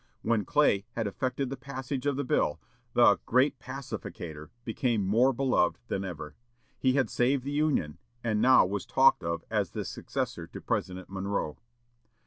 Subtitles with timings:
[0.23, 2.59] When Clay had effected the passage of the bill,
[2.93, 6.35] the "great pacificator" became more beloved than ever.
[6.79, 11.07] He had saved the Union, and now was talked of as the successor to President
[11.11, 11.59] Monroe.